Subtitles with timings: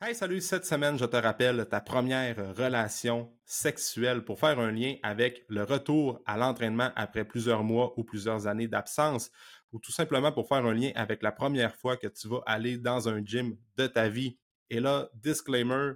[0.00, 4.94] Hey, salut, cette semaine, je te rappelle ta première relation sexuelle pour faire un lien
[5.02, 9.32] avec le retour à l'entraînement après plusieurs mois ou plusieurs années d'absence
[9.72, 12.78] ou tout simplement pour faire un lien avec la première fois que tu vas aller
[12.78, 14.38] dans un gym de ta vie.
[14.70, 15.94] Et là, disclaimer,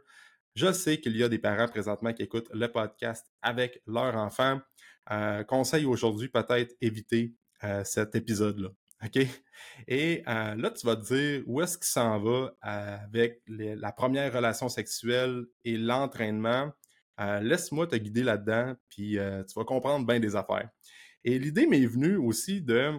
[0.56, 4.60] je sais qu'il y a des parents présentement qui écoutent le podcast avec leur enfant.
[5.12, 8.70] Euh, conseil aujourd'hui, peut-être éviter euh, cet épisode-là.
[9.04, 9.26] OK?
[9.88, 14.32] Et euh, là, tu vas te dire où est-ce qu'il s'en va avec la première
[14.32, 16.72] relation sexuelle et l'entraînement.
[17.20, 20.68] Euh, laisse-moi te guider là-dedans, puis euh, tu vas comprendre bien des affaires.
[21.24, 22.92] Et l'idée m'est venue aussi de...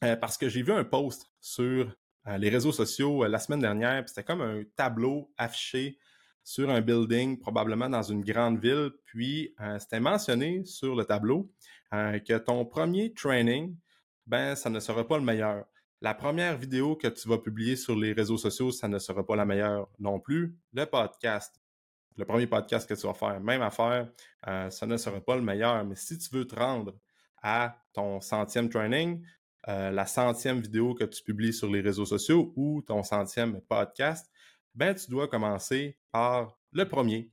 [0.00, 1.94] parce que j'ai vu un post sur
[2.38, 5.98] les réseaux sociaux la semaine dernière, puis c'était comme un tableau affiché
[6.42, 11.52] sur un building, probablement dans une grande ville, puis c'était mentionné sur le tableau
[11.92, 13.76] que ton premier training,
[14.26, 15.64] ben ça ne sera pas le meilleur.
[16.02, 19.36] La première vidéo que tu vas publier sur les réseaux sociaux, ça ne sera pas
[19.36, 20.56] la meilleure non plus.
[20.72, 21.60] Le podcast,
[22.16, 24.10] le premier podcast que tu vas faire, même affaire,
[24.46, 25.84] euh, ça ne sera pas le meilleur.
[25.84, 26.94] Mais si tu veux te rendre
[27.42, 29.24] à ton centième training,
[29.68, 34.30] euh, la centième vidéo que tu publies sur les réseaux sociaux ou ton centième podcast,
[34.74, 37.30] ben tu dois commencer par le premier.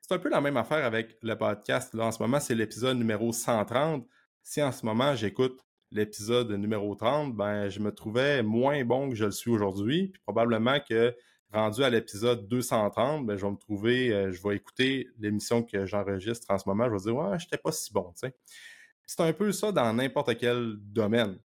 [0.00, 1.94] C'est un peu la même affaire avec le podcast.
[1.94, 4.04] Là, en ce moment, c'est l'épisode numéro 130.
[4.42, 9.16] Si en ce moment, j'écoute l'épisode numéro 30, ben, je me trouvais moins bon que
[9.16, 10.08] je le suis aujourd'hui.
[10.08, 11.14] Puis probablement que
[11.52, 15.86] rendu à l'épisode 230, ben, je vais me trouver, euh, je vais écouter l'émission que
[15.86, 18.12] j'enregistre en ce moment, je vais dire, ouais, j'étais pas si bon.
[18.14, 21.38] C'est un peu ça dans n'importe quel domaine.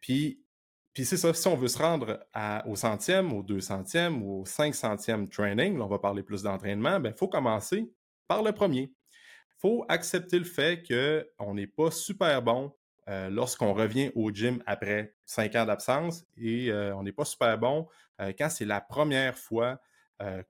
[0.00, 0.42] Puis,
[0.92, 2.26] puis c'est ça, si on veut se rendre
[2.66, 6.42] au centième, au deux centième ou au cinq centième training, là, on va parler plus
[6.42, 7.92] d'entraînement, ben, faut commencer
[8.26, 8.92] par le premier.
[9.58, 12.72] Faut accepter le fait qu'on n'est pas super bon
[13.10, 17.58] euh, lorsqu'on revient au gym après cinq ans d'absence et euh, on n'est pas super
[17.58, 17.88] bon
[18.20, 19.80] euh, quand c'est la première fois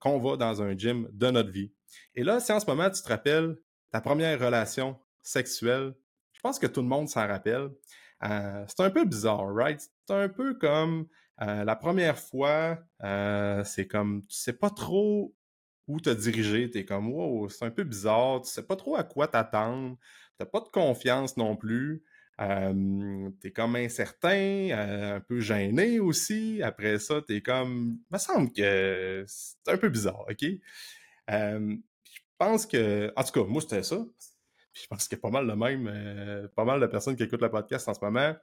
[0.00, 1.70] qu'on va dans un gym de notre vie.
[2.16, 3.56] Et là, si en ce moment tu te rappelles
[3.92, 5.94] ta première relation sexuelle,
[6.32, 7.68] je pense que tout le monde s'en rappelle.
[8.20, 9.80] c'est un peu bizarre, right?
[10.08, 11.06] C'est un peu comme
[11.38, 12.80] la première fois,
[13.64, 15.32] c'est comme tu sais pas trop
[15.86, 19.04] où te diriger, t'es comme wow, c'est un peu bizarre, tu sais pas trop à
[19.04, 19.96] quoi t'attendre,
[20.36, 22.02] t'as pas de confiance non plus.
[22.40, 26.62] Euh, t'es comme incertain, euh, un peu gêné aussi.
[26.62, 27.98] Après ça, t'es comme...
[28.10, 30.44] me semble que c'est un peu bizarre, OK?
[31.28, 31.76] Je
[32.38, 33.12] pense que...
[33.16, 34.04] En tout cas, moi, c'était ça.
[34.72, 37.22] je pense qu'il y a pas mal de même, euh, pas mal de personnes qui
[37.24, 38.34] écoutent le podcast en ce moment.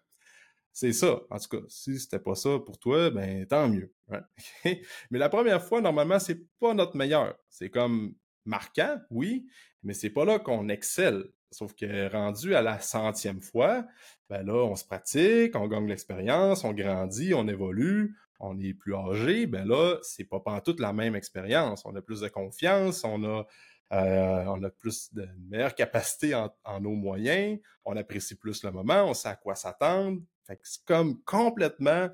[0.71, 1.21] C'est ça.
[1.31, 3.91] En tout cas, si c'était pas ça pour toi, ben tant mieux.
[4.63, 7.35] Mais la première fois, normalement, c'est pas notre meilleur.
[7.49, 8.13] C'est comme
[8.45, 9.47] marquant, oui,
[9.83, 11.25] mais c'est pas là qu'on excelle.
[11.51, 13.85] Sauf que rendu à la centième fois,
[14.29, 18.95] ben là, on se pratique, on gagne l'expérience, on grandit, on évolue, on est plus
[18.95, 21.83] âgé, ben là, c'est pas toute la même expérience.
[21.85, 23.45] On a plus de confiance, on a
[23.93, 29.05] euh, on a plus de meilleure capacité en, nos moyens, on apprécie plus le moment,
[29.05, 30.21] on sait à quoi s'attendre.
[30.45, 32.09] Fait c'est comme complètement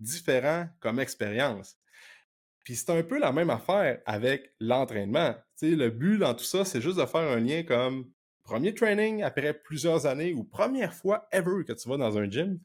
[0.00, 1.78] différent comme expérience.
[2.62, 5.34] Puis c'est un peu la même affaire avec l'entraînement.
[5.58, 8.10] Tu sais, le but dans tout ça, c'est juste de faire un lien comme
[8.44, 12.60] premier training après plusieurs années ou première fois ever que tu vas dans un gym,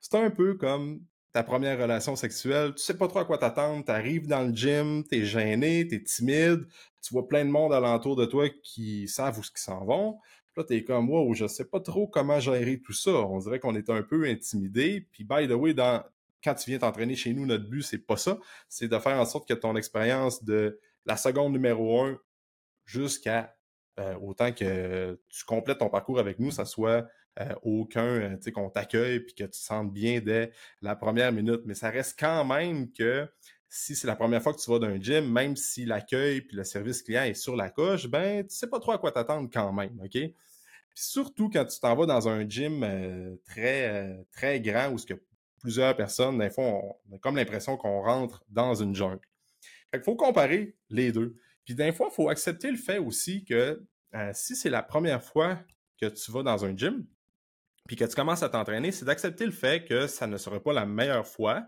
[0.00, 1.00] c'est un peu comme
[1.32, 5.04] ta première relation sexuelle, tu sais pas trop à quoi t'attendre, t'arrives dans le gym,
[5.04, 6.66] t'es gêné, t'es timide,
[7.02, 10.18] tu vois plein de monde alentour de toi qui savent où ce qu'ils s'en vont.
[10.56, 13.12] Là, t'es comme, wow, je sais pas trop comment gérer tout ça.
[13.12, 15.06] On dirait qu'on est un peu intimidé.
[15.12, 16.02] Puis, by the way, dans,
[16.42, 18.40] quand tu viens t'entraîner chez nous, notre but, c'est pas ça.
[18.68, 22.18] C'est de faire en sorte que ton expérience de la seconde numéro un
[22.86, 23.56] jusqu'à
[23.98, 27.06] euh, autant que tu complètes ton parcours avec nous, ça soit
[27.40, 30.94] euh, aucun, euh, tu sais, qu'on t'accueille puis que tu te sentes bien dès la
[30.94, 31.62] première minute.
[31.64, 33.28] Mais ça reste quand même que
[33.68, 36.64] si c'est la première fois que tu vas d'un gym, même si l'accueil puis le
[36.64, 39.72] service client est sur la coche, ben tu sais pas trop à quoi t'attendre quand
[39.72, 40.10] même, ok?
[40.10, 40.32] Puis
[40.94, 45.14] surtout quand tu t'en vas dans un gym très très grand où ce que
[45.60, 49.20] plusieurs personnes, des fois, on a comme l'impression qu'on rentre dans une jungle.
[49.92, 51.36] Qu'il faut comparer les deux.
[51.68, 53.84] Puis des fois, il faut accepter le fait aussi que
[54.14, 55.58] euh, si c'est la première fois
[56.00, 57.04] que tu vas dans un gym,
[57.86, 60.72] puis que tu commences à t'entraîner, c'est d'accepter le fait que ça ne sera pas
[60.72, 61.66] la meilleure fois,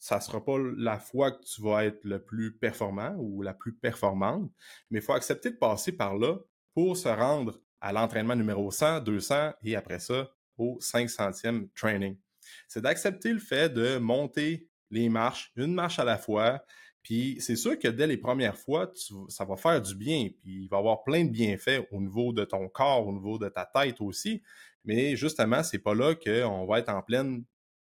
[0.00, 3.76] ça sera pas la fois que tu vas être le plus performant ou la plus
[3.76, 4.50] performante,
[4.90, 6.38] mais il faut accepter de passer par là
[6.74, 12.18] pour se rendre à l'entraînement numéro 100, 200 et après ça au 500e training.
[12.66, 16.60] C'est d'accepter le fait de monter les marches, une marche à la fois,
[17.08, 18.92] puis c'est sûr que dès les premières fois,
[19.30, 22.34] ça va faire du bien, puis il va y avoir plein de bienfaits au niveau
[22.34, 24.42] de ton corps, au niveau de ta tête aussi.
[24.84, 27.44] Mais justement, c'est pas là qu'on va être en pleine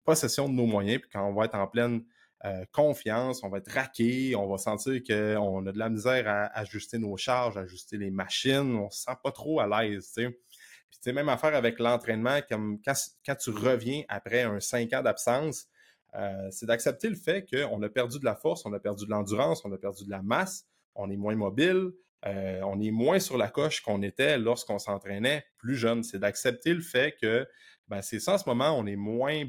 [0.03, 2.03] possession de nos moyens, puis quand on va être en pleine
[2.45, 6.45] euh, confiance, on va être raqué, on va sentir qu'on a de la misère à
[6.57, 10.29] ajuster nos charges, ajuster les machines, on se sent pas trop à l'aise, tu sais.
[10.31, 15.03] Puis tu sais, même affaire avec l'entraînement, comme quand, tu reviens après un cinq ans
[15.03, 15.67] d'absence,
[16.15, 19.09] euh, c'est d'accepter le fait qu'on a perdu de la force, on a perdu de
[19.09, 21.91] l'endurance, on a perdu de la masse, on est moins mobile,
[22.25, 26.03] euh, on est moins sur la coche qu'on était lorsqu'on s'entraînait plus jeune.
[26.03, 27.47] C'est d'accepter le fait que
[27.87, 29.43] ben, c'est ça en ce moment, on est moins,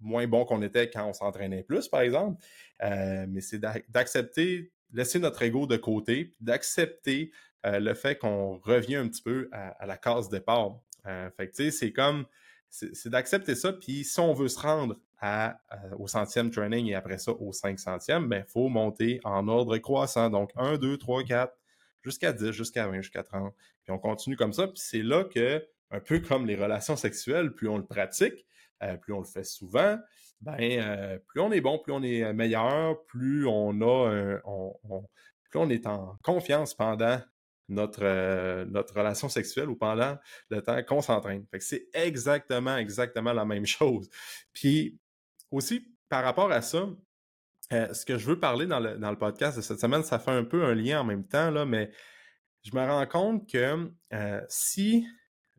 [0.00, 2.42] bon qu'on était quand on s'entraînait plus, par exemple.
[2.82, 7.30] Euh, mais c'est d'accepter, laisser notre ego de côté, d'accepter
[7.62, 10.80] le fait qu'on revient un petit peu à, la case départ.
[11.04, 12.24] fait que tu sais, c'est comme
[12.70, 13.72] c'est d'accepter ça.
[13.72, 14.96] Puis si on veut se rendre
[15.98, 19.76] au centième training et après ça au cinq centième, ben, il faut monter en ordre
[19.78, 20.30] croissant.
[20.30, 21.52] Donc 1, 2, 3, 4,
[22.02, 23.54] jusqu'à 10, jusqu'à 20, jusqu'à 30.
[23.84, 24.66] Puis on continue comme ça.
[24.66, 28.46] Puis c'est là que, un peu comme les relations sexuelles, plus on le pratique,
[28.82, 29.98] euh, plus on le fait souvent,
[30.40, 34.38] ben euh, plus on est bon, plus on est meilleur, plus on a
[35.50, 37.18] plus on est en confiance pendant
[37.70, 40.18] notre, euh, notre relation sexuelle ou pendant
[40.50, 41.46] le temps qu'on s'entraîne.
[41.58, 44.08] C'est exactement, exactement la même chose.
[44.52, 44.98] Puis
[45.50, 46.88] aussi, par rapport à ça,
[47.72, 50.18] euh, ce que je veux parler dans le, dans le, podcast de cette semaine, ça
[50.18, 51.90] fait un peu un lien en même temps, là, mais
[52.62, 55.06] je me rends compte que euh, si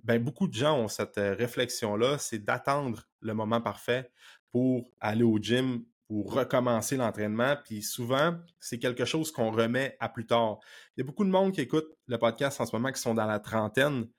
[0.04, 4.12] ben, beaucoup de gens ont cette réflexion-là, c'est d'attendre le moment parfait
[4.52, 7.56] pour aller au gym, pour recommencer l'entraînement.
[7.64, 10.60] Puis souvent, c'est quelque chose qu'on remet à plus tard.
[10.98, 13.14] Il y a beaucoup de monde qui écoute le podcast en ce moment qui sont
[13.14, 14.10] dans la trentaine.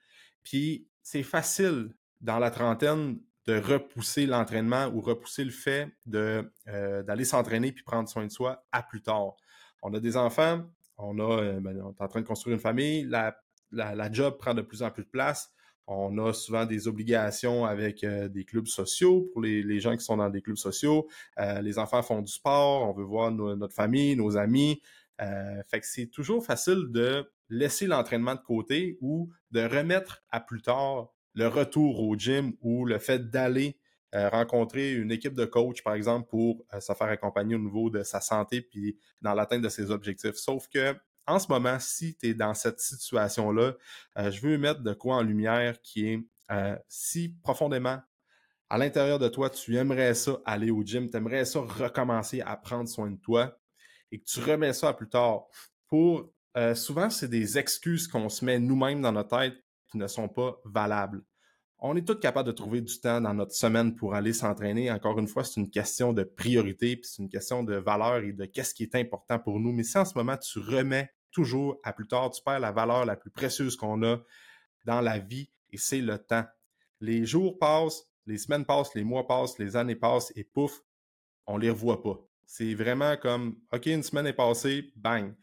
[0.43, 7.27] Puis c'est facile dans la trentaine de repousser l'entraînement ou repousser le fait euh, d'aller
[7.27, 9.35] s'entraîner puis prendre soin de soi à plus tard.
[9.83, 10.63] On a des enfants,
[10.97, 14.55] on, a, euh, ben, on est en train de construire une famille, la, job prend
[14.55, 15.53] de plus en plus de place.
[15.95, 20.17] On a souvent des obligations avec euh, des clubs sociaux pour les, gens qui sont
[20.17, 21.09] dans des clubs sociaux.
[21.63, 24.81] les enfants font du sport, on veut voir notre famille, nos amis.
[25.19, 30.63] fait que c'est toujours facile de laisser l'entraînement de côté ou de remettre à plus
[30.63, 33.79] tard le retour au gym ou le fait d'aller
[34.15, 37.89] euh, rencontrer une équipe de coach, par exemple, pour euh, se faire accompagner au niveau
[37.89, 40.35] de sa santé puis dans l'atteinte de ses objectifs.
[40.35, 40.95] Sauf que
[41.27, 43.75] en ce moment, si tu es dans cette situation-là,
[44.19, 46.21] euh, je veux mettre de quoi en lumière qui est
[46.87, 47.99] si profondément
[48.69, 52.59] à l'intérieur de toi, tu aimerais ça aller au gym, tu aimerais ça recommencer à
[52.59, 53.59] prendre soin de toi
[54.11, 55.45] et que tu remets ça à plus tard.
[55.89, 56.31] Pour
[56.75, 59.55] souvent, c'est des excuses qu'on se met nous-mêmes dans notre tête
[59.95, 61.23] ne sont pas valables.
[61.85, 64.93] On est tous capables de trouver du temps dans notre semaine pour aller s'entraîner.
[64.93, 68.33] Encore une fois, c'est une question de priorité, puis c'est une question de valeur et
[68.33, 69.73] de qu'est-ce qui est important pour nous.
[69.73, 73.05] Mais si en ce moment, tu remets toujours à plus tard, tu perds la valeur
[73.05, 74.19] la plus précieuse qu'on a
[74.85, 76.45] dans la vie, et c'est le temps.
[77.01, 80.85] Les jours passent, les semaines passent, les mois passent, les années passent, et pouf,
[81.49, 82.17] on les revoit pas.
[82.47, 85.35] C'est vraiment comme, OK, une semaine est passée, bang.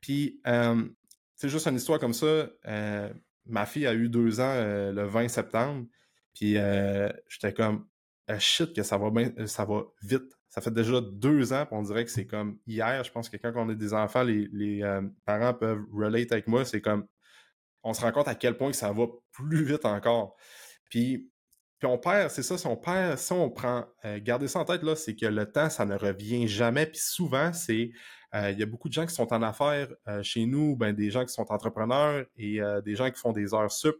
[0.00, 0.88] Puis, euh,
[1.34, 2.48] c'est juste une histoire comme ça.
[2.66, 3.12] Euh,
[3.48, 5.86] ma fille a eu deux ans euh, le 20 septembre.
[6.34, 7.86] Puis euh, j'étais comme
[8.28, 10.32] ah, shit que ça va bien, euh, ça va vite.
[10.48, 13.04] Ça fait déjà deux ans, puis on dirait que c'est comme hier.
[13.04, 14.80] Je pense que quand on est des enfants, les,
[15.26, 16.64] parents peuvent relate avec moi.
[16.64, 17.06] C'est comme
[17.82, 20.36] on se rend compte à quel point que ça va plus vite encore.
[20.90, 21.30] Puis,
[21.78, 23.84] puis on perd, c'est ça, si on perd, si on prend,
[24.22, 26.86] gardez ça en tête, là, c'est que le temps, ça ne revient jamais.
[26.86, 27.90] Puis souvent, c'est
[28.34, 31.10] il y a beaucoup de gens qui sont en affaires euh, chez nous, ben, des
[31.10, 33.96] gens qui sont entrepreneurs et euh, des gens qui font des heures sup,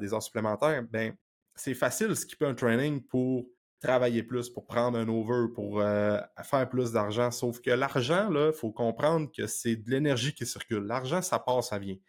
[0.00, 0.82] des heures supplémentaires.
[0.84, 1.14] Ben,
[1.54, 3.44] c'est facile de skipper un training pour
[3.78, 7.30] travailler plus, pour prendre un over, pour faire plus d'argent.
[7.30, 10.84] Sauf que l'argent, là, il faut comprendre que c'est de l'énergie qui circule.
[10.84, 11.94] L'argent, ça passe, ça vient.
[11.94, 12.00] Tu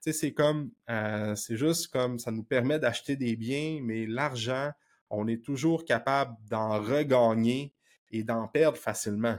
[0.00, 0.70] sais, c'est comme,
[1.36, 4.70] c'est juste comme ça nous permet d'acheter des biens, mais l'argent,
[5.10, 7.74] on est toujours capable d'en regagner
[8.10, 9.36] et d'en perdre facilement.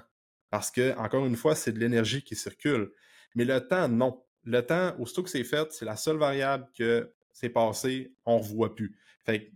[0.51, 2.91] Parce que, encore une fois, c'est de l'énergie qui circule.
[3.33, 4.21] Mais le temps, non.
[4.43, 8.43] Le temps, aussitôt que c'est fait, c'est la seule variable que c'est passé, on ne
[8.43, 8.95] revoit plus.
[9.25, 9.51] Fait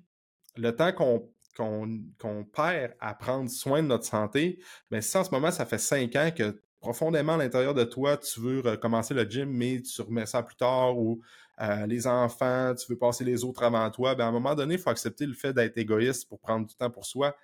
[0.56, 4.58] le temps qu'on perd à prendre soin de notre santé,
[4.90, 7.84] mais ben, si en ce moment, ça fait cinq ans que profondément à l'intérieur de
[7.84, 11.20] toi, tu veux recommencer le gym, mais tu remets ça plus tard, ou
[11.60, 14.76] euh, les enfants, tu veux passer les autres avant toi, ben à un moment donné,
[14.76, 17.36] il faut accepter le fait d'être égoïste pour prendre du temps pour soi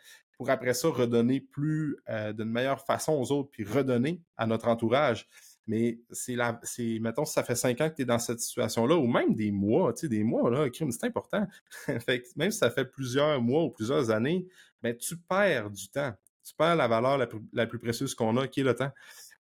[0.41, 4.69] pour après ça redonner plus euh, d'une meilleure façon aux autres, puis redonner à notre
[4.69, 5.29] entourage.
[5.67, 8.95] Mais c'est la, c'est, mettons, ça fait cinq ans que tu es dans cette situation-là,
[8.95, 11.45] ou même des mois, tu sais, des mois, là, crime, c'est important.
[12.07, 14.47] fait même si ça fait plusieurs mois ou plusieurs années,
[14.81, 16.11] ben, tu perds du temps.
[16.43, 17.19] Tu perds la valeur
[17.53, 18.91] la plus, précieuse qu'on a, qui est le temps.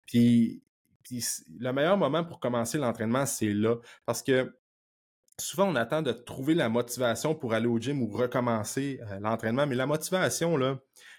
[0.04, 0.62] Puis,
[1.02, 1.24] puis
[1.58, 3.76] le meilleur moment pour commencer l'entraînement, c'est là.
[4.04, 4.54] Parce que
[5.40, 9.66] souvent, on attend de trouver la motivation pour aller au gym ou recommencer euh, l'entraînement,
[9.66, 10.78] mais la motivation, là,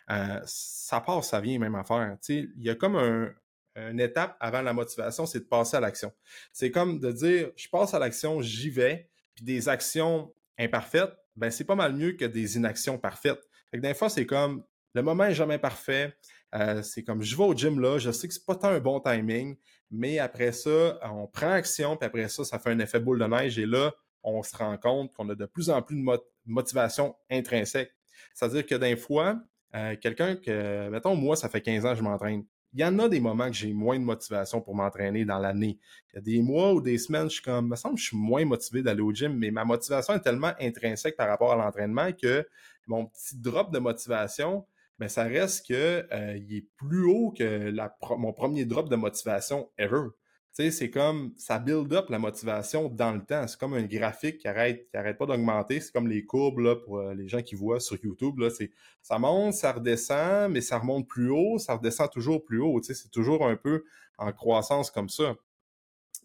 [0.10, 2.18] euh, ça passe, ça vient même à faire.
[2.30, 3.32] Il y a comme un,
[3.76, 6.12] une étape avant la motivation, c'est de passer à l'action.
[6.52, 11.50] C'est comme de dire, je passe à l'action, j'y vais, puis des actions imparfaites, ben
[11.50, 13.42] c'est pas mal mieux que des inactions parfaites.
[13.72, 14.64] Fait que des fois, c'est comme,
[14.94, 16.14] le moment est jamais parfait.
[16.54, 18.82] Euh, c'est comme, je vais au gym là, je sais que c'est pas tant un
[18.82, 19.56] bon timing,
[19.90, 23.26] mais après ça, on prend action, puis après ça, ça fait un effet boule de
[23.26, 27.16] neige, et là, on se rend compte qu'on a de plus en plus de motivation
[27.30, 27.92] intrinsèque.
[28.34, 29.40] C'est-à-dire que d'un fois,
[29.76, 32.44] euh, quelqu'un que, mettons, moi, ça fait 15 ans que je m'entraîne.
[32.74, 35.78] Il y en a des moments que j'ai moins de motivation pour m'entraîner dans l'année.
[36.14, 38.08] Il y a des mois ou des semaines, je suis comme, me semble que je
[38.08, 41.58] suis moins motivé d'aller au gym, mais ma motivation est tellement intrinsèque par rapport à
[41.58, 42.48] l'entraînement que
[42.88, 44.66] mon petit drop de motivation,
[45.00, 47.74] ben ça reste que euh, est plus haut que
[48.18, 50.08] mon premier drop de motivation ever.
[50.54, 53.48] C'est comme, ça build up la motivation dans le temps.
[53.48, 55.80] C'est comme un graphique qui arrête, qui arrête pas d'augmenter.
[55.80, 58.50] C'est comme les courbes, là, pour euh, les gens qui voient sur YouTube, là.
[58.50, 62.82] C'est, ça monte, ça redescend, mais ça remonte plus haut, ça redescend toujours plus haut.
[62.84, 63.86] C'est toujours un peu
[64.18, 65.36] en croissance comme ça.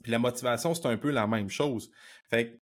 [0.02, 1.90] Puis la motivation, c'est un peu la même chose.
[2.28, 2.60] Fait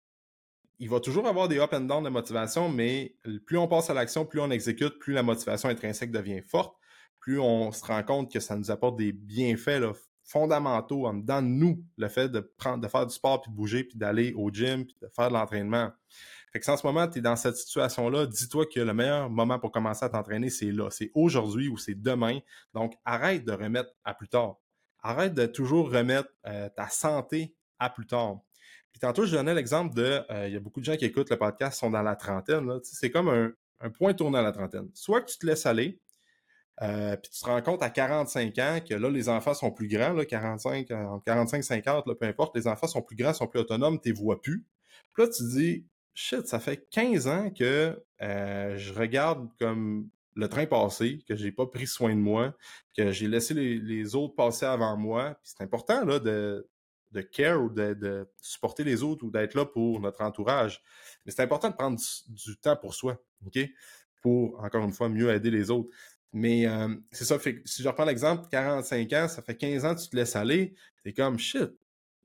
[0.81, 3.15] il va toujours avoir des up and down de motivation, mais
[3.45, 6.75] plus on passe à l'action, plus on exécute, plus la motivation intrinsèque devient forte,
[7.19, 9.93] plus on se rend compte que ça nous apporte des bienfaits là,
[10.31, 13.99] fondamentaux en nous, le fait de prendre, de faire du sport, puis de bouger, puis
[13.99, 15.91] d'aller au gym, puis de faire de l'entraînement.
[16.53, 19.29] Fait que si en ce moment, tu es dans cette situation-là, dis-toi que le meilleur
[19.29, 20.89] moment pour commencer à t'entraîner, c'est là.
[20.91, 22.39] C'est aujourd'hui ou c'est demain.
[22.75, 24.57] Donc, arrête de remettre à plus tard.
[25.03, 28.41] Arrête de toujours remettre euh, ta santé à plus tard.
[28.93, 31.31] Puis tantôt, je donnais l'exemple de, euh, il y a beaucoup de gens qui écoutent
[31.31, 32.69] le podcast sont dans la trentaine.
[32.83, 34.91] C'est comme un, un point tourné à la trentaine.
[34.95, 36.01] Soit que tu te laisses aller,
[36.83, 39.89] euh, puis tu te rends compte à 45 ans que là, les enfants sont plus
[39.89, 40.89] grands, là, 45,
[41.27, 44.15] 45, 50, là, peu importe, les enfants sont plus grands, sont plus autonomes, tu les
[44.15, 44.65] vois plus.
[45.13, 50.09] Puis là, tu te dis, shit, ça fait 15 ans que euh, je regarde comme
[50.35, 52.55] le train passé, que j'ai pas pris soin de moi,
[52.97, 55.39] que j'ai laissé les, autres passer avant moi.
[55.43, 56.67] C'est important là, de,
[57.13, 60.83] de care ou de, supporter les autres ou d'être là pour notre entourage.
[61.25, 63.59] Mais c'est important de prendre du, du, temps pour soi, OK?
[64.23, 65.91] Pour, encore une fois, mieux aider les autres.
[66.33, 70.01] Mais euh, c'est ça, si je reprends l'exemple, 45 ans, ça fait 15 ans que
[70.01, 71.73] tu te laisses aller, c'est comme shit,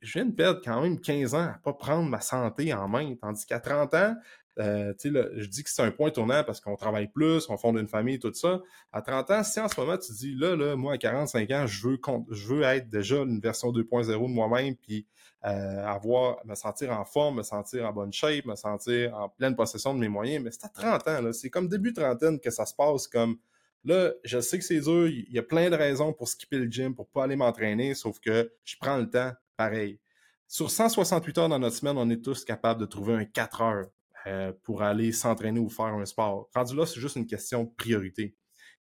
[0.01, 3.15] je viens de perdre quand même 15 ans à pas prendre ma santé en main.
[3.15, 4.15] Tandis qu'à 30 ans,
[4.59, 7.87] euh, je dis que c'est un point tournant parce qu'on travaille plus, on fonde une
[7.87, 8.61] famille, tout ça.
[8.91, 11.67] À 30 ans, si en ce moment tu dis là, là, moi à 45 ans,
[11.67, 11.99] je veux,
[12.31, 15.05] je veux être déjà une version 2.0 de moi-même, puis
[15.45, 19.55] euh, avoir, me sentir en forme, me sentir en bonne shape, me sentir en pleine
[19.55, 20.43] possession de mes moyens.
[20.43, 23.37] Mais c'est à 30 ans, c'est comme début trentaine que ça se passe comme
[23.85, 26.65] Là, je sais que c'est dur, il y a plein de raisons pour skipper le
[26.65, 29.99] gym, pour pas aller m'entraîner, sauf que je prends le temps pareil.
[30.47, 33.85] Sur 168 heures dans notre semaine, on est tous capables de trouver un 4 heures
[34.27, 36.49] euh, pour aller s'entraîner ou faire un sport.
[36.55, 38.35] Rendu là, c'est juste une question de priorité.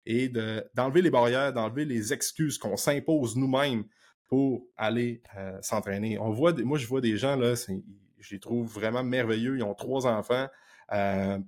[0.06, 0.30] Et
[0.74, 3.84] d'enlever les barrières, d'enlever les excuses qu'on s'impose nous-mêmes
[4.26, 6.18] pour aller euh, s'entraîner.
[6.18, 9.56] On voit, moi, je vois des gens, là, je les trouve vraiment merveilleux.
[9.56, 10.48] Ils ont trois enfants.
[10.92, 11.38] Euh,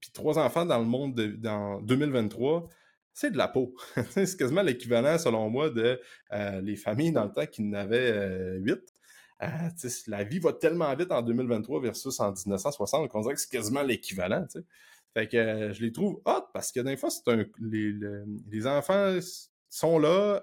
[0.00, 2.68] puis trois enfants dans le monde de, dans 2023,
[3.18, 3.74] c'est de la peau.
[4.10, 6.00] c'est quasiment l'équivalent, selon moi, de
[6.32, 8.94] euh, les familles dans le temps qui n'avaient euh, huit.
[9.42, 9.48] Euh,
[10.06, 13.82] la vie va tellement vite en 2023 versus en 1960 qu'on dirait que c'est quasiment
[13.82, 14.46] l'équivalent.
[15.14, 17.22] Fait que je les trouve hot parce que des fois, c'est
[17.60, 19.18] les, enfants
[19.68, 20.40] sont là,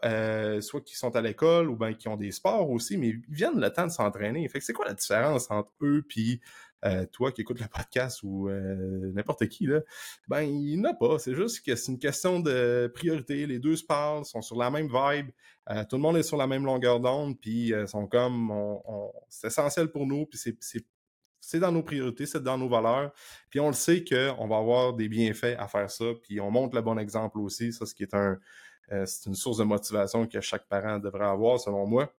[0.61, 3.59] soit qui sont à l'école ou bien qui ont des sports aussi, mais ils viennent
[3.59, 4.47] le temps de s'entraîner.
[4.49, 6.41] Fait que c'est quoi la différence entre eux puis
[6.85, 9.81] euh, toi qui écoutes le podcast ou euh, n'importe qui, là,
[10.27, 11.17] ben, il n'a pas.
[11.17, 13.47] C'est juste que c'est une question de priorité.
[13.47, 15.31] Les deux se parlent, sont sur la même vibe.
[15.71, 18.53] Euh, tout le monde est sur la même longueur d'onde, puis sont comme,
[19.29, 20.39] c'est essentiel pour nous, puis
[21.39, 23.11] c'est dans nos priorités, c'est dans nos valeurs.
[23.49, 26.75] Puis on le sait qu'on va avoir des bienfaits à faire ça, puis on montre
[26.75, 28.37] le bon exemple aussi, ça, ce qui est un,
[29.05, 32.13] c'est une source de motivation que chaque parent devrait avoir, selon moi.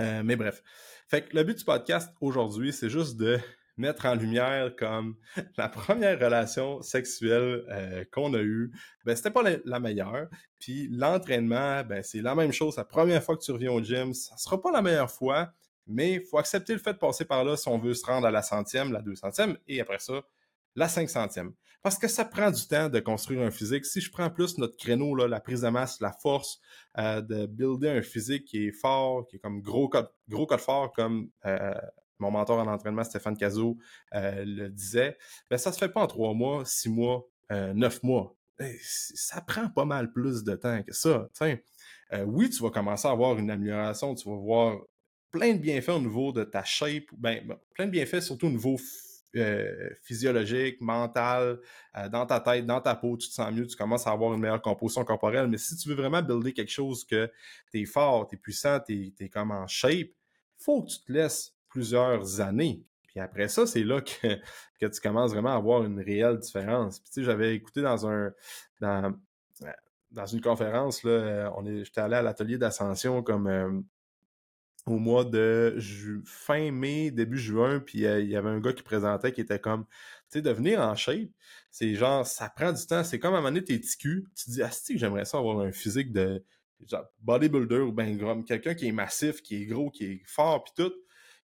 [0.00, 0.64] mais bref.
[1.06, 3.38] Fait que le but du podcast aujourd'hui, c'est juste de
[3.78, 5.16] mettre en lumière comme
[5.56, 8.72] la première relation sexuelle euh, qu'on a eue,
[9.04, 10.28] ben c'était pas la, meilleure.
[10.58, 12.76] Puis l'entraînement, ben c'est la même chose.
[12.76, 15.52] La première fois que tu reviens au gym, ça sera pas la meilleure fois,
[15.86, 18.30] mais faut accepter le fait de passer par là si on veut se rendre à
[18.30, 20.20] la centième, la deux centième, et après ça,
[20.74, 21.52] la cinq centième.
[21.82, 23.86] Parce que ça prend du temps de construire un physique.
[23.86, 26.60] Si je prends plus notre créneau, là, la prise de masse, la force,
[26.98, 30.60] euh, de builder un physique qui est fort, qui est comme gros code, gros code
[30.60, 31.72] fort, comme euh,
[32.18, 33.76] mon mentor en entraînement, Stéphane Cazot,
[34.14, 35.16] euh, le disait,
[35.50, 38.34] ben, ça se fait pas en trois mois, six mois, euh, neuf mois.
[38.82, 41.28] ça prend pas mal plus de temps que ça.
[42.12, 44.78] Euh, oui, tu vas commencer à avoir une amélioration, tu vas voir
[45.30, 48.76] plein de bienfaits au niveau de ta shape, ben, plein de bienfaits surtout au niveau
[50.02, 51.60] physiologique, mental,
[52.10, 54.40] dans ta tête, dans ta peau, tu te sens mieux, tu commences à avoir une
[54.40, 55.46] meilleure composition corporelle.
[55.46, 57.30] Mais si tu veux vraiment builder quelque chose que
[57.70, 60.08] tu es fort, tu es puissant, tu es, comme en shape,
[60.56, 62.84] faut que tu te laisses plusieurs années.
[63.06, 64.28] Puis après ça, c'est là que,
[64.80, 67.00] que, tu commences vraiment à avoir une réelle différence.
[67.00, 68.32] Puis tu sais, j'avais écouté dans un
[68.80, 69.14] dans,
[70.10, 73.80] dans une conférence, là, on est, j'étais allé à l'atelier d'ascension comme euh,
[74.86, 75.76] au mois de
[76.24, 79.58] fin mai, début juin, puis euh, il y avait un gars qui présentait qui était
[79.58, 79.84] comme,
[80.30, 81.28] tu sais, de venir en shape,
[81.70, 83.04] c'est genre, ça prend du temps.
[83.04, 85.72] C'est comme à un moment t'es ticu, tu dis, ah, que j'aimerais ça avoir un
[85.72, 86.42] physique de
[87.20, 90.72] bodybuilder ou ben gros, quelqu'un qui est massif, qui est gros, qui est fort, puis
[90.76, 90.92] tout.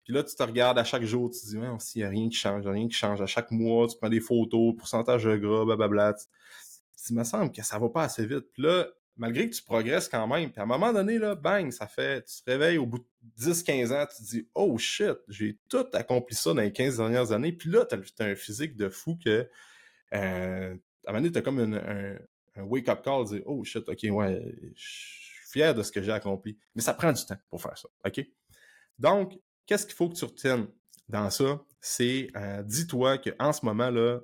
[0.05, 2.09] Puis là, tu te regardes à chaque jour, tu te dis, ouais, s'il n'y a
[2.09, 3.21] rien qui change, rien qui change.
[3.21, 6.15] À chaque mois, tu prends des photos, pourcentage de gras, blablabla.
[7.11, 8.47] Il me semble que ça va pas assez vite.
[8.53, 11.71] Puis là, malgré que tu progresses quand même, puis à un moment donné, là, bang,
[11.71, 15.17] ça fait, tu te réveilles au bout de 10-15 ans, tu te dis, oh shit,
[15.29, 18.77] j'ai tout accompli ça dans les 15 dernières années, puis là, tu as, un physique
[18.77, 19.49] de fou que,
[20.15, 20.75] euh,
[21.07, 22.17] à un moment donné, tu as comme un,
[22.65, 26.59] wake-up call, dire, oh shit, ok, ouais, je suis fier de ce que j'ai accompli.
[26.75, 28.25] Mais ça prend du temps pour faire ça, ok?
[28.99, 30.67] Donc, qu'est-ce qu'il faut que tu retiennes
[31.09, 31.61] dans ça?
[31.81, 34.21] C'est, euh, dis-toi qu'en ce moment, là,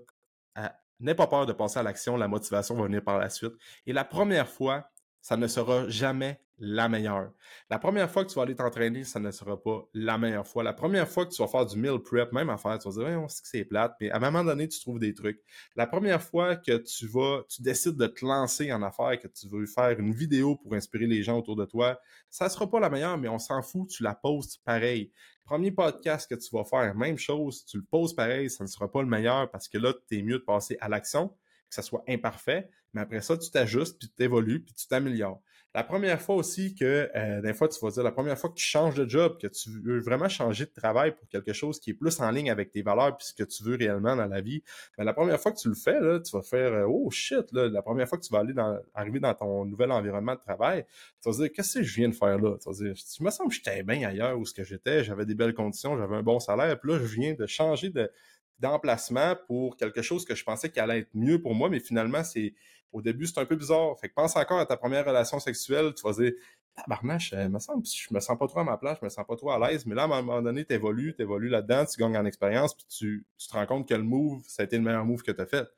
[1.01, 3.53] N'aie pas peur de passer à l'action, la motivation va venir par la suite.
[3.87, 4.91] Et la première fois,
[5.21, 7.33] ça ne sera jamais la meilleure.
[7.71, 10.63] La première fois que tu vas aller t'entraîner, ça ne sera pas la meilleure fois.
[10.63, 13.05] La première fois que tu vas faire du meal prep, même à faire, tu vas
[13.05, 15.41] dire, on sait que c'est plate, mais à un moment donné, tu trouves des trucs.
[15.77, 19.49] La première fois que tu vas, tu décides de te lancer en affaires, que tu
[19.49, 22.01] veux faire une vidéo pour inspirer les gens autour de toi,
[22.31, 25.13] ça ne sera pas la meilleure, mais on s'en fout, tu la postes pareil.
[25.45, 28.91] Premier podcast que tu vas faire, même chose, tu le poses pareil, ça ne sera
[28.91, 31.29] pas le meilleur parce que là, tu es mieux de passer à l'action,
[31.69, 35.41] que ça soit imparfait, mais après ça, tu t'ajustes, puis tu évolues, puis tu t'améliores.
[35.75, 38.55] La première fois aussi que, euh, des fois, tu vas dire, la première fois que
[38.55, 41.91] tu changes de job, que tu veux vraiment changer de travail pour quelque chose qui
[41.91, 44.41] est plus en ligne avec tes valeurs puis ce que tu veux réellement dans la
[44.41, 44.63] vie,
[44.97, 47.53] ben, la première fois que tu le fais, là, tu vas faire, euh, oh shit,
[47.53, 50.41] là, la première fois que tu vas aller dans, arriver dans ton nouvel environnement de
[50.41, 50.87] travail,
[51.23, 52.57] tu vas dire, qu'est-ce que je viens de faire là?
[52.63, 55.27] Tu vas dire, tu me semble que j'étais bien ailleurs où ce que j'étais, j'avais
[55.27, 58.11] des belles conditions, j'avais un bon salaire, puis là, je viens de changer de,
[58.59, 62.25] d'emplacement pour quelque chose que je pensais qui allait être mieux pour moi, mais finalement,
[62.25, 62.55] c'est
[62.93, 63.99] au début, c'est un peu bizarre.
[64.01, 66.33] Fait que pense encore à ta première relation sexuelle, tu vas dire
[66.75, 69.27] Tabarnache, euh, me semble, je me sens pas trop à ma place, je me sens
[69.27, 71.85] pas trop à l'aise, mais là, à un moment donné, tu évolues, tu évolues là-dedans,
[71.85, 74.77] tu gagnes en expérience, puis tu, te rends compte que le move, ça a été
[74.77, 75.69] le meilleur move que tu as fait.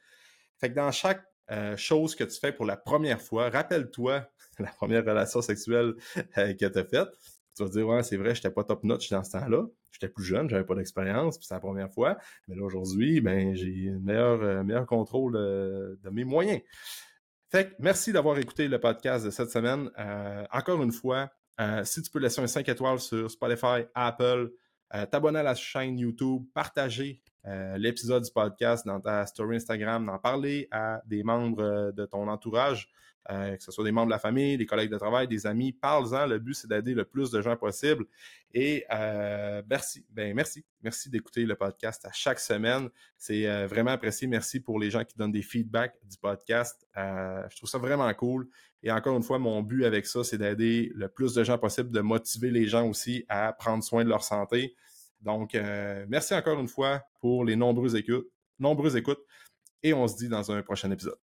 [0.59, 4.71] Fait que dans chaque euh, chose que tu fais pour la première fois, rappelle-toi la
[4.71, 5.95] première relation sexuelle
[6.39, 7.09] euh, que tu as faite.
[7.61, 9.67] Tu vas dire, ouais, c'est vrai, j'étais pas top notch dans ce temps-là.
[9.91, 12.17] J'étais plus jeune, j'avais pas d'expérience, puis c'est la première fois.
[12.49, 16.63] Mais là, aujourd'hui, ben, j'ai un meilleur, euh, meilleur contrôle de, mes moyens.
[17.51, 19.91] Fait que merci d'avoir écouté le podcast de cette semaine.
[19.99, 21.29] Euh, encore une fois,
[21.61, 24.53] euh, si tu peux laisser un 5 étoiles sur Spotify, Apple,
[25.11, 27.23] t'abonner à la chaîne YouTube, partager
[27.77, 32.93] l'épisode du podcast dans ta story Instagram, d'en parler à des membres de ton entourage.
[33.31, 35.73] Euh, que ce soit des membres de la famille, des collègues de travail, des amis,
[35.73, 36.27] parle-en.
[36.27, 38.07] Le but, c'est d'aider le plus de gens possible.
[38.55, 42.89] Et euh, merci, ben merci, merci d'écouter le podcast à chaque semaine.
[43.19, 44.27] C'est euh, vraiment apprécié.
[44.27, 46.87] Merci pour les gens qui donnent des feedbacks du podcast.
[46.97, 48.49] je trouve ça vraiment cool.
[48.83, 51.91] Et encore une fois, mon but avec ça, c'est d'aider le plus de gens possible,
[51.91, 54.75] de motiver les gens aussi à prendre soin de leur santé.
[55.21, 55.55] Donc,
[56.09, 58.29] merci encore une fois pour les nombreuses écoutes,
[58.59, 59.21] nombreuses écoutes.
[59.83, 61.19] Et on se dit dans un prochain épisode.